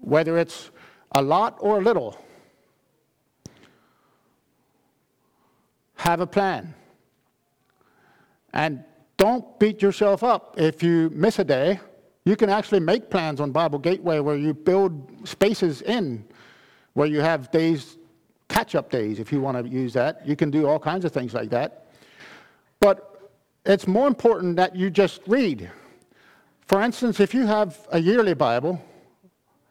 [0.00, 0.70] whether it's
[1.12, 2.20] a lot or a little.
[5.94, 6.74] Have a plan.
[8.52, 8.84] And
[9.16, 11.80] don't beat yourself up if you miss a day
[12.26, 16.24] you can actually make plans on Bible Gateway where you build spaces in,
[16.94, 17.98] where you have days,
[18.48, 20.26] catch up days, if you want to use that.
[20.26, 21.86] You can do all kinds of things like that.
[22.80, 23.30] But
[23.64, 25.70] it's more important that you just read.
[26.66, 28.82] For instance, if you have a yearly Bible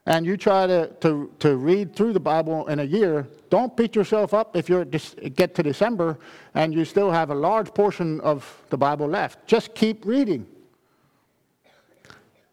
[0.06, 3.98] and you try to, to, to read through the Bible in a year, don't beat
[3.98, 6.18] yourself up if you get to December
[6.54, 9.46] and you still have a large portion of the Bible left.
[9.46, 10.48] Just keep reading.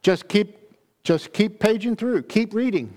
[0.02, 2.94] Just keep, just keep paging through, keep reading.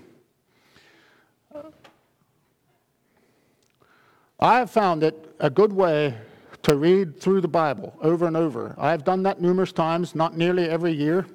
[4.38, 6.14] I have found it a good way
[6.62, 8.74] to read through the Bible over and over.
[8.76, 11.26] I've done that numerous times, not nearly every year.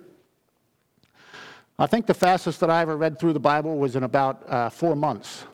[1.79, 4.69] I think the fastest that I ever read through the Bible was in about uh,
[4.69, 5.45] four months.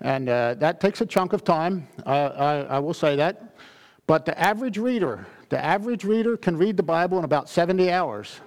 [0.00, 3.56] And uh, that takes a chunk of time, I, I will say that.
[4.06, 8.40] But the average reader, the average reader can read the Bible in about 70 hours.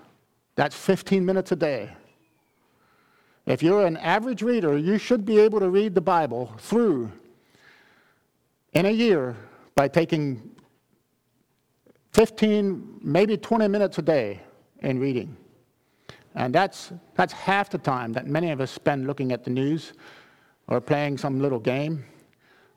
[0.56, 1.91] That's 15 minutes a day.
[3.45, 7.12] If you're an average reader, you should be able to read the Bible through
[8.74, 9.36] in a year
[9.76, 10.51] by taking
[12.14, 14.41] 15, maybe 20 minutes a day
[14.80, 15.36] in reading.
[16.34, 19.93] And that's, that's half the time that many of us spend looking at the news
[20.68, 22.03] or playing some little game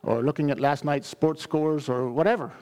[0.03, 2.53] or looking at last night's sports scores or whatever.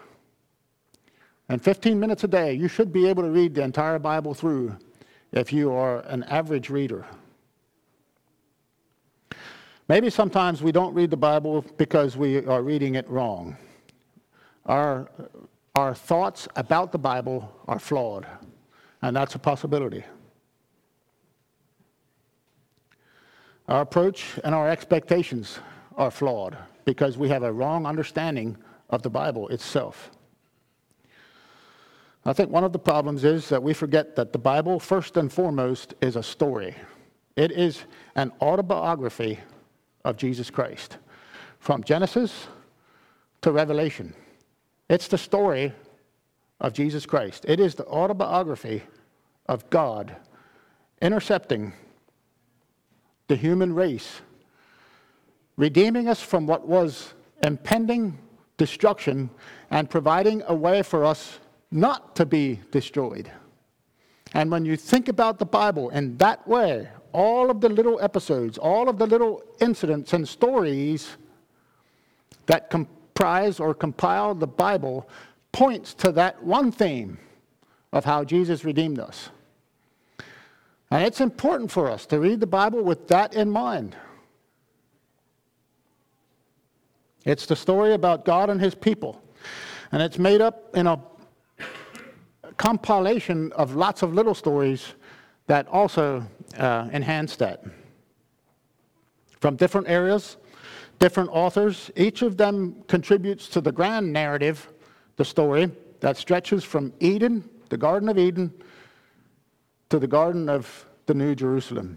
[1.49, 4.77] And 15 minutes a day, you should be able to read the entire Bible through
[5.33, 7.05] if you are an average reader.
[9.89, 13.57] Maybe sometimes we don't read the Bible because we are reading it wrong.
[14.65, 15.09] Our,
[15.77, 18.27] our thoughts about the Bible are flawed,
[19.03, 20.05] and that's a possibility.
[23.69, 25.61] Our approach and our expectations
[25.97, 28.57] are flawed because we have a wrong understanding
[28.91, 30.11] of the Bible itself.
[32.27, 35.33] I think one of the problems is that we forget that the Bible, first and
[35.33, 36.75] foremost, is a story.
[37.37, 37.85] It is
[38.17, 39.39] an autobiography
[40.05, 40.99] of Jesus Christ,
[41.61, 42.49] from Genesis
[43.43, 44.13] to Revelation.
[44.91, 45.73] It's the story
[46.61, 47.45] of Jesus Christ.
[47.47, 48.83] It is the autobiography
[49.47, 50.17] of God
[51.01, 51.75] intercepting
[53.29, 54.21] the human race,
[55.57, 57.15] redeeming us from what was
[57.45, 58.19] impending
[58.57, 59.31] destruction,
[59.71, 61.39] and providing a way for us
[61.77, 63.31] not to be destroyed.
[64.33, 68.59] And when you think about the Bible in that way, all of the little episodes,
[68.59, 71.17] all of the little incidents and stories
[72.47, 75.09] that comprise or compile the Bible
[75.53, 77.19] points to that one theme
[77.93, 79.31] of how Jesus redeemed us.
[80.91, 83.97] And it's important for us to read the Bible with that in mind.
[87.25, 89.21] It's the story about God and his people.
[89.91, 91.01] And it's made up in a
[92.57, 94.95] compilation of lots of little stories
[95.47, 96.27] that also
[96.59, 97.65] uh, enhance that.
[99.41, 100.37] From different areas,
[100.99, 104.69] different authors, each of them contributes to the grand narrative,
[105.17, 108.53] the story, that stretches from Eden, the Garden of Eden,
[109.89, 111.97] to the Garden of the New Jerusalem.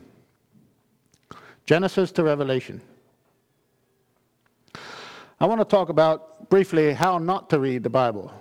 [1.66, 2.82] Genesis to Revelation.
[5.40, 8.34] I want to talk about briefly how not to read the Bible.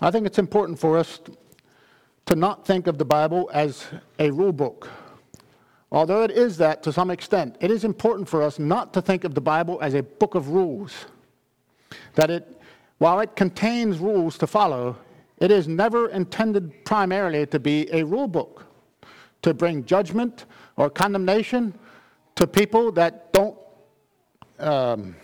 [0.00, 1.20] I think it's important for us
[2.26, 3.86] to not think of the Bible as
[4.18, 4.88] a rule book.
[5.90, 9.24] Although it is that to some extent, it is important for us not to think
[9.24, 11.06] of the Bible as a book of rules.
[12.14, 12.60] That it,
[12.98, 14.96] while it contains rules to follow,
[15.38, 18.66] it is never intended primarily to be a rule book,
[19.42, 20.44] to bring judgment
[20.76, 21.74] or condemnation
[22.36, 23.56] to people that don't
[24.58, 25.16] um,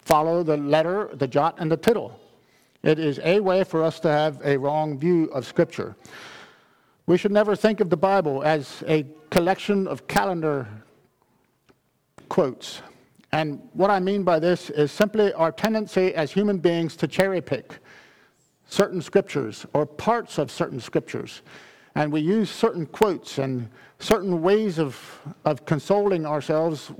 [0.00, 2.18] follow the letter, the jot, and the tittle.
[2.86, 5.96] It is a way for us to have a wrong view of Scripture.
[7.08, 10.68] We should never think of the Bible as a collection of calendar
[12.28, 12.82] quotes.
[13.32, 17.40] And what I mean by this is simply our tendency as human beings to cherry
[17.40, 17.80] pick
[18.68, 21.42] certain scriptures or parts of certain scriptures.
[21.96, 23.68] And we use certain quotes and
[23.98, 24.96] certain ways of,
[25.44, 26.92] of consoling ourselves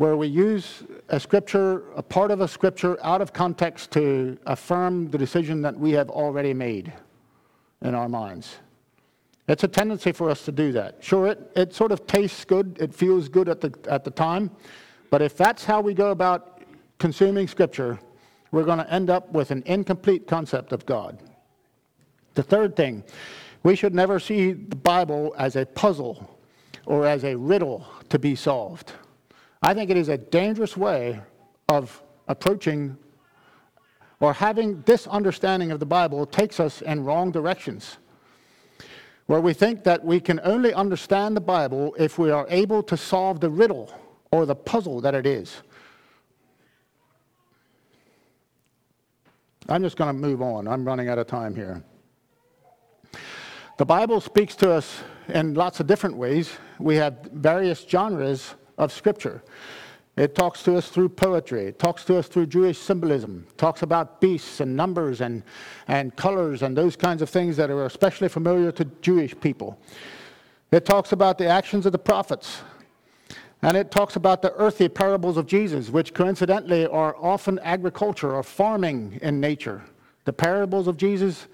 [0.00, 5.10] where we use a scripture, a part of a scripture, out of context to affirm
[5.10, 6.90] the decision that we have already made
[7.82, 8.56] in our minds.
[9.46, 11.04] It's a tendency for us to do that.
[11.04, 14.50] Sure, it, it sort of tastes good, it feels good at the, at the time,
[15.10, 16.62] but if that's how we go about
[16.98, 17.98] consuming scripture,
[18.52, 21.18] we're going to end up with an incomplete concept of God.
[22.32, 23.04] The third thing,
[23.64, 26.38] we should never see the Bible as a puzzle
[26.86, 28.94] or as a riddle to be solved.
[29.62, 31.20] I think it is a dangerous way
[31.68, 32.96] of approaching
[34.20, 37.98] or having this understanding of the Bible takes us in wrong directions.
[39.26, 42.96] Where we think that we can only understand the Bible if we are able to
[42.96, 43.94] solve the riddle
[44.32, 45.56] or the puzzle that it is.
[49.68, 50.66] I'm just going to move on.
[50.66, 51.82] I'm running out of time here.
[53.78, 56.50] The Bible speaks to us in lots of different ways.
[56.78, 59.42] We have various genres of Scripture.
[60.16, 61.66] It talks to us through poetry.
[61.66, 63.46] It talks to us through Jewish symbolism.
[63.48, 65.42] It talks about beasts and numbers and,
[65.86, 69.78] and colors and those kinds of things that are especially familiar to Jewish people.
[70.72, 72.62] It talks about the actions of the prophets.
[73.62, 78.42] And it talks about the earthy parables of Jesus, which coincidentally are often agriculture or
[78.42, 79.82] farming in nature.
[80.24, 81.46] The parables of Jesus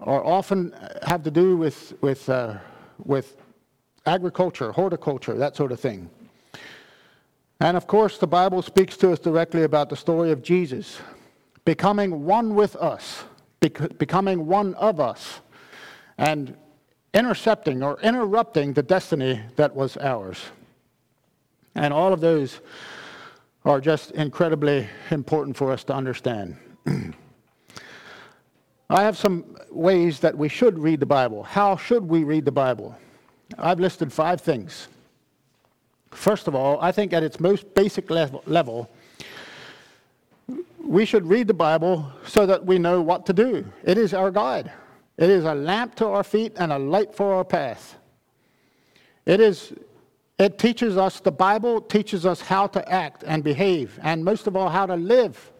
[0.00, 0.74] are often
[1.06, 2.58] have to do with, with, uh,
[3.04, 3.36] with
[4.06, 6.10] agriculture, horticulture, that sort of thing.
[7.60, 10.98] And of course, the Bible speaks to us directly about the story of Jesus
[11.66, 13.22] becoming one with us,
[13.60, 15.40] becoming one of us,
[16.16, 16.56] and
[17.12, 20.38] intercepting or interrupting the destiny that was ours.
[21.74, 22.60] And all of those
[23.64, 26.56] are just incredibly important for us to understand.
[28.90, 31.42] I have some ways that we should read the Bible.
[31.42, 32.96] How should we read the Bible?
[33.58, 34.88] I've listed five things.
[36.10, 38.90] First of all, I think at its most basic level,
[40.82, 43.64] we should read the Bible so that we know what to do.
[43.84, 44.72] It is our guide.
[45.16, 47.96] It is a lamp to our feet and a light for our path.
[49.26, 49.72] It is
[50.38, 54.56] it teaches us the Bible teaches us how to act and behave and most of
[54.56, 55.52] all how to live.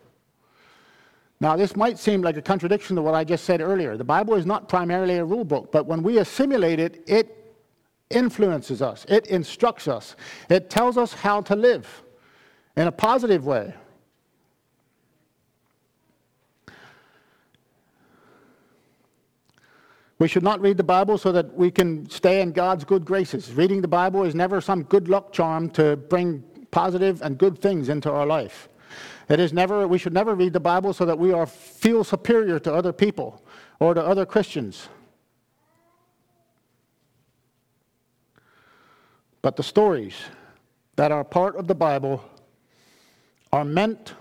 [1.38, 3.96] Now, this might seem like a contradiction to what I just said earlier.
[3.96, 7.39] The Bible is not primarily a rule book, but when we assimilate it, it
[8.10, 10.16] influences us, it instructs us,
[10.48, 12.02] it tells us how to live
[12.76, 13.74] in a positive way.
[20.18, 23.54] We should not read the Bible so that we can stay in God's good graces.
[23.54, 27.88] Reading the Bible is never some good luck charm to bring positive and good things
[27.88, 28.68] into our life.
[29.30, 32.58] It is never, we should never read the Bible so that we are, feel superior
[32.58, 33.42] to other people
[33.78, 34.88] or to other Christians.
[39.42, 40.14] But the stories
[40.96, 42.22] that are part of the Bible
[43.52, 44.14] are meant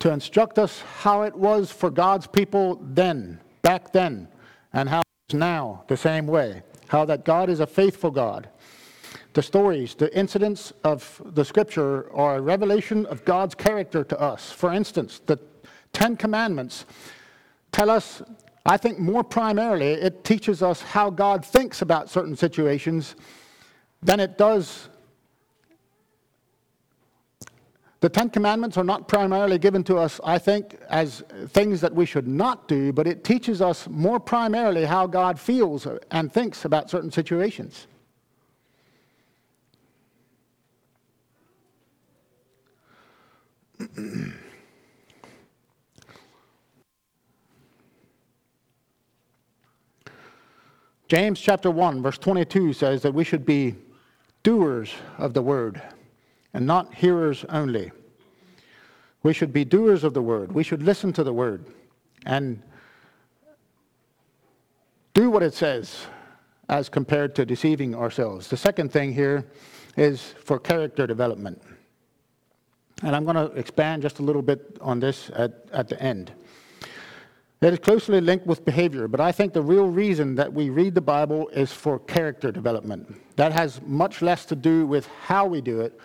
[0.00, 4.28] to instruct us how it was for God's people then, back then,
[4.72, 6.62] and how it's now the same way.
[6.88, 8.48] How that God is a faithful God.
[9.32, 14.52] The stories, the incidents of the scripture are a revelation of God's character to us.
[14.52, 15.38] For instance, the
[15.92, 16.84] Ten Commandments
[17.72, 18.22] tell us,
[18.66, 23.16] I think more primarily, it teaches us how God thinks about certain situations
[24.04, 24.88] than it does
[28.04, 32.04] the Ten Commandments are not primarily given to us, I think, as things that we
[32.04, 36.90] should not do, but it teaches us more primarily how God feels and thinks about
[36.90, 37.86] certain situations.
[51.08, 53.76] James chapter 1, verse 22 says that we should be
[54.44, 55.82] doers of the word
[56.52, 57.90] and not hearers only.
[59.24, 60.52] We should be doers of the word.
[60.52, 61.64] We should listen to the word
[62.24, 62.62] and
[65.14, 66.06] do what it says
[66.68, 68.48] as compared to deceiving ourselves.
[68.48, 69.44] The second thing here
[69.96, 71.60] is for character development.
[73.02, 76.32] And I'm going to expand just a little bit on this at, at the end.
[77.64, 80.94] It is closely linked with behavior, but I think the real reason that we read
[80.94, 83.18] the Bible is for character development.
[83.36, 85.98] That has much less to do with how we do it,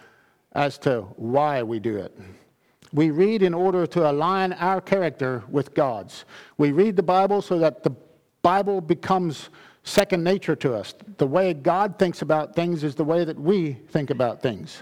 [0.53, 2.17] as to why we do it.
[2.93, 6.23] We read in order to align our character with God's.
[6.57, 7.91] We read the Bible so that the
[8.41, 9.49] Bible becomes
[9.83, 10.93] second nature to us.
[11.17, 14.81] The way God thinks about things is the way that we think about things.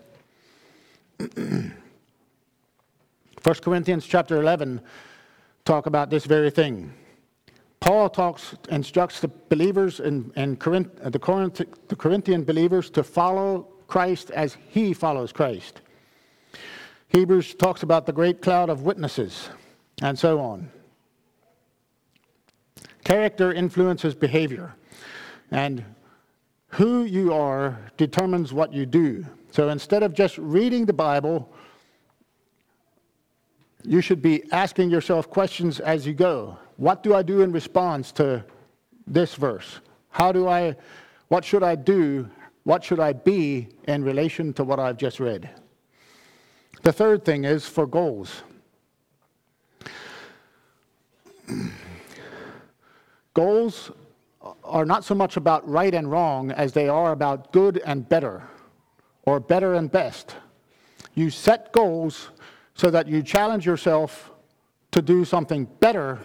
[1.18, 1.74] 1
[3.64, 4.80] Corinthians chapter 11
[5.68, 6.94] talk about this very thing.
[7.82, 13.04] Paul talks, instructs the believers in, in Corinth, uh, the, Corinth, the Corinthian believers to
[13.04, 15.82] follow Christ as he follows Christ.
[17.10, 19.50] Hebrews talks about the great cloud of witnesses
[20.02, 20.72] and so on.
[23.04, 24.74] Character influences behavior,
[25.52, 25.84] and
[26.70, 29.26] who you are determines what you do.
[29.52, 31.50] So instead of just reading the Bible,
[33.88, 36.60] you should be asking yourself questions as you go.
[36.76, 38.46] What do I do in response to
[39.08, 39.80] this verse?
[40.10, 40.76] How do I,
[41.30, 42.30] what should I do
[42.68, 45.50] what should I be in relation to what I've just read?
[46.84, 48.44] The third thing is for goals.
[53.34, 53.90] goals
[54.66, 58.44] are not so much about right and wrong as they are about good and better,
[59.24, 60.36] or better and best.
[61.16, 62.32] You set goals
[62.78, 64.32] so that you challenge yourself
[64.92, 66.20] to do something better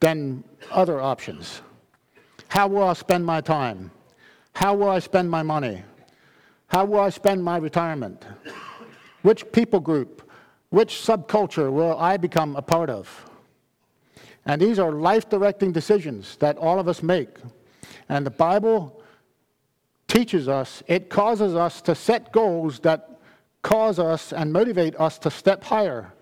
[0.00, 1.60] than other options.
[2.48, 3.90] How will I spend my time?
[4.54, 5.82] How will I spend my money?
[6.68, 8.24] How will I spend my retirement?
[9.20, 10.28] Which people group,
[10.70, 13.30] which subculture will I become a part of?
[14.46, 17.36] And these are life directing decisions that all of us make.
[18.08, 19.02] And the Bible
[20.08, 23.15] teaches us, it causes us to set goals that
[23.66, 26.12] cause us and motivate us to step higher.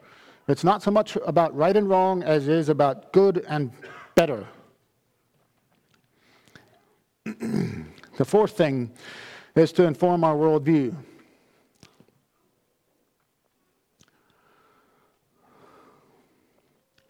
[0.49, 3.71] It's not so much about right and wrong as it is about good and
[4.15, 4.47] better.
[8.17, 8.93] The fourth thing
[9.57, 10.95] is to inform our worldview.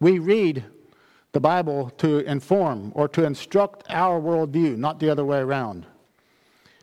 [0.00, 0.64] We read
[1.32, 5.84] the Bible to inform or to instruct our worldview, not the other way around.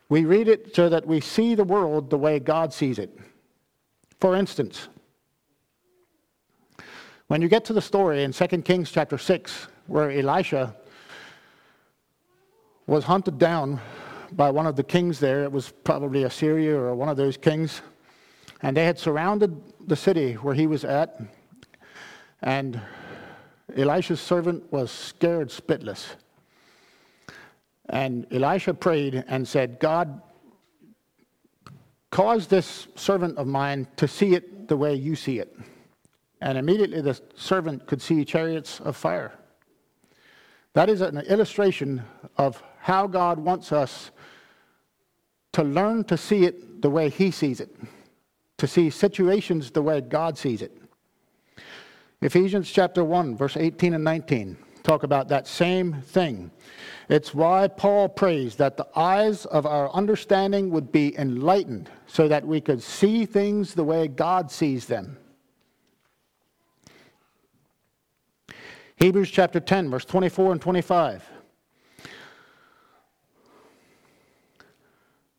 [0.08, 3.18] We read it so that we see the world the way God sees it.
[4.22, 4.88] For instance,
[7.26, 10.76] when you get to the story in 2 Kings chapter 6, where Elisha
[12.86, 13.82] was hunted down
[14.34, 15.43] by one of the kings there.
[15.43, 17.82] It was probably Assyria or one of those kings.
[18.61, 21.19] And they had surrounded the city where he was at.
[22.43, 22.80] And
[23.76, 26.05] Elisha's servant was scared spitless.
[27.89, 30.22] And Elisha prayed and said, God,
[32.12, 35.57] cause this servant of mine to see it the way you see it.
[36.41, 39.34] And immediately the servant could see chariots of fire.
[40.74, 42.03] That is an illustration
[42.38, 44.12] of how God wants us
[45.53, 47.76] to learn to see it the way He sees it,
[48.57, 50.78] to see situations the way God sees it.
[52.22, 56.51] Ephesians chapter 1, verse 18 and 19 talk about that same thing.
[57.09, 62.45] It's why Paul prays that the eyes of our understanding would be enlightened so that
[62.45, 65.17] we could see things the way God sees them.
[68.95, 71.27] Hebrews chapter 10, verse 24 and 25.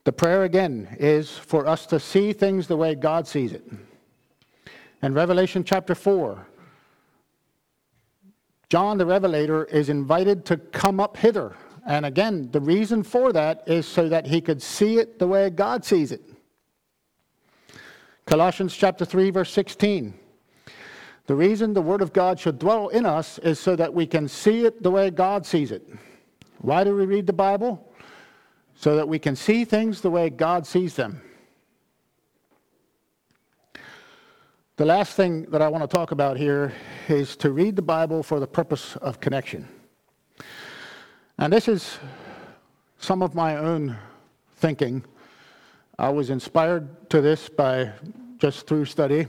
[0.04, 3.64] The prayer again is for us to see things the way God sees it.
[5.00, 6.44] In Revelation chapter 4,
[8.72, 11.54] John the Revelator is invited to come up hither.
[11.86, 15.50] And again, the reason for that is so that he could see it the way
[15.50, 16.22] God sees it.
[18.24, 20.14] Colossians chapter 3 verse 16.
[21.26, 24.26] The reason the word of God should dwell in us is so that we can
[24.26, 25.86] see it the way God sees it.
[26.62, 27.92] Why do we read the Bible?
[28.74, 31.20] so that we can see things the way God sees them.
[34.82, 36.72] The last thing that I want to talk about here
[37.06, 39.68] is to read the Bible for the purpose of connection.
[41.38, 42.00] And this is
[42.98, 43.96] some of my own
[44.56, 45.04] thinking.
[46.00, 47.92] I was inspired to this by
[48.38, 49.28] just through study.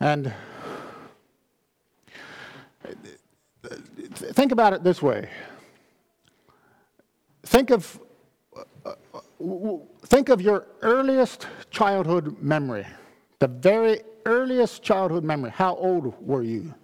[0.00, 0.34] And
[3.62, 5.30] think about it this way
[7.42, 7.98] think of,
[8.54, 12.86] uh, uh, think of your earliest childhood memory,
[13.38, 15.50] the very earliest childhood memory.
[15.50, 16.74] How old were you?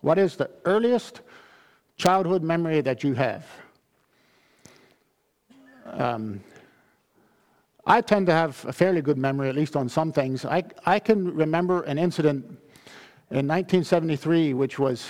[0.00, 1.20] What is the earliest
[1.96, 3.46] childhood memory that you have?
[5.86, 6.40] Um,
[7.86, 10.44] I tend to have a fairly good memory, at least on some things.
[10.44, 12.44] I, I can remember an incident
[13.30, 15.08] in 1973, which was,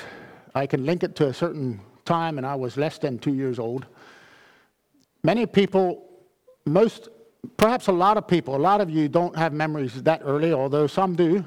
[0.54, 3.58] I can link it to a certain time, and I was less than two years
[3.58, 3.86] old.
[5.22, 6.08] Many people,
[6.64, 7.08] most,
[7.56, 10.86] perhaps a lot of people, a lot of you don't have memories that early, although
[10.86, 11.44] some do.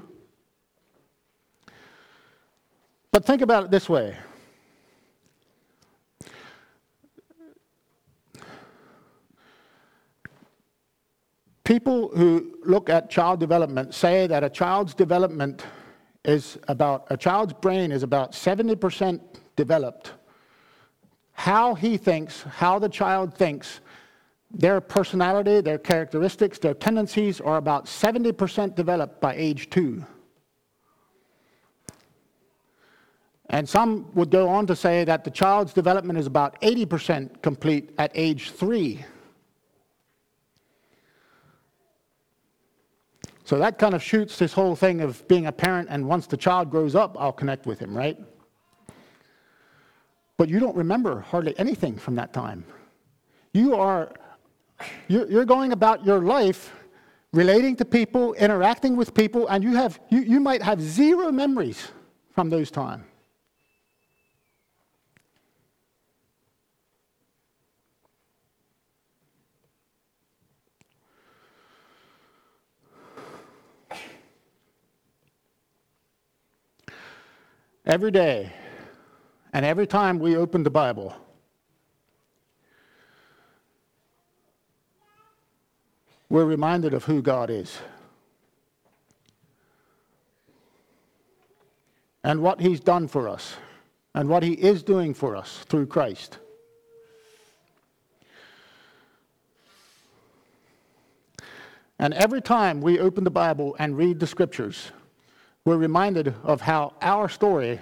[3.11, 4.17] But think about it this way.
[11.63, 15.65] People who look at child development say that a child's development
[16.25, 19.21] is about, a child's brain is about 70%
[19.55, 20.11] developed
[21.33, 23.81] how he thinks, how the child thinks,
[24.53, 30.05] their personality, their characteristics, their tendencies are about 70% developed by age two.
[33.49, 37.91] And some would go on to say that the child's development is about 80% complete
[37.97, 39.03] at age three.
[43.43, 46.37] So that kind of shoots this whole thing of being a parent, and once the
[46.37, 48.17] child grows up, I'll connect with him, right?
[50.37, 52.65] but you don't remember hardly anything from that time.
[53.53, 54.11] You are
[55.07, 56.71] you're going about your life
[57.33, 61.91] relating to people, interacting with people, and you have you, you might have zero memories
[62.31, 63.03] from those times.
[77.85, 78.49] Every day,
[79.51, 81.13] and every time we open the Bible,
[86.33, 87.77] we're reminded of who God is
[92.23, 93.55] and what He's done for us
[94.15, 96.39] and what He is doing for us through Christ.
[101.99, 104.91] And every time we open the Bible and read the scriptures,
[105.65, 107.79] we're reminded of how our story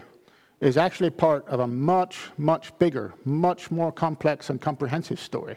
[0.59, 5.55] is actually part of a much, much bigger, much more complex and comprehensive story.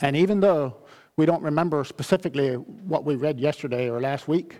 [0.00, 0.76] And even though
[1.16, 4.58] we don't remember specifically what we read yesterday or last week,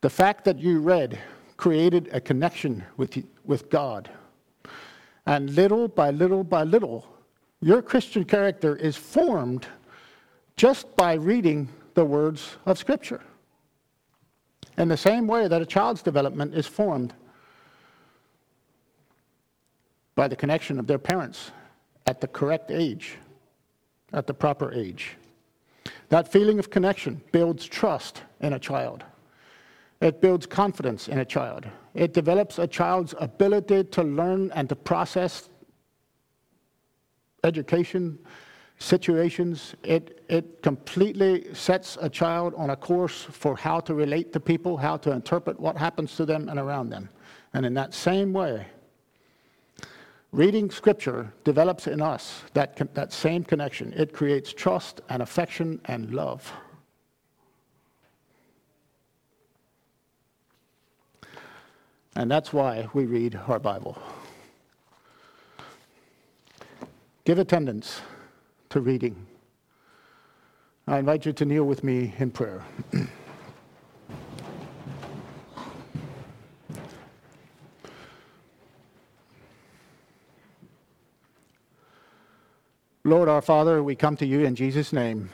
[0.00, 1.18] the fact that you read
[1.56, 4.10] created a connection with, with God.
[5.26, 7.06] And little by little by little,
[7.60, 9.66] your Christian character is formed
[10.56, 13.22] just by reading the words of Scripture
[14.78, 17.14] in the same way that a child's development is formed
[20.14, 21.50] by the connection of their parents
[22.06, 23.16] at the correct age,
[24.16, 25.16] at the proper age.
[26.08, 29.04] That feeling of connection builds trust in a child.
[30.00, 31.66] It builds confidence in a child.
[31.94, 35.48] It develops a child's ability to learn and to process
[37.44, 38.18] education
[38.78, 39.74] situations.
[39.82, 44.76] It, it completely sets a child on a course for how to relate to people,
[44.76, 47.08] how to interpret what happens to them and around them.
[47.54, 48.66] And in that same way,
[50.36, 53.94] Reading Scripture develops in us that, con- that same connection.
[53.94, 56.52] It creates trust and affection and love.
[62.16, 63.96] And that's why we read our Bible.
[67.24, 68.02] Give attendance
[68.68, 69.26] to reading.
[70.86, 72.62] I invite you to kneel with me in prayer.
[83.06, 85.30] Lord our Father, we come to you in Jesus' name.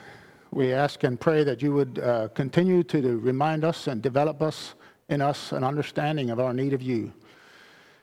[0.50, 4.74] We ask and pray that you would uh, continue to remind us and develop us
[5.08, 7.14] in us an understanding of our need of you.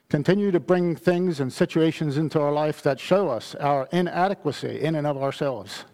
[0.10, 4.96] Continue to bring things and situations into our life that show us our inadequacy in
[4.96, 5.86] and of ourselves.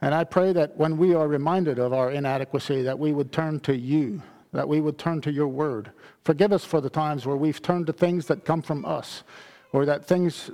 [0.00, 3.58] And I pray that when we are reminded of our inadequacy, that we would turn
[3.60, 5.90] to you, that we would turn to your word.
[6.22, 9.24] Forgive us for the times where we've turned to things that come from us,
[9.72, 10.52] or that things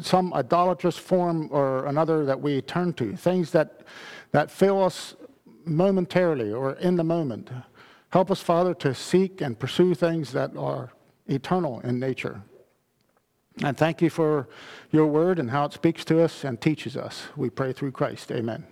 [0.00, 3.82] some idolatrous form or another that we turn to, things that,
[4.32, 5.14] that fill us
[5.64, 7.50] momentarily or in the moment.
[8.10, 10.92] Help us, Father, to seek and pursue things that are
[11.26, 12.42] eternal in nature.
[13.62, 14.48] And thank you for
[14.90, 17.24] your word and how it speaks to us and teaches us.
[17.36, 18.30] We pray through Christ.
[18.30, 18.64] Amen.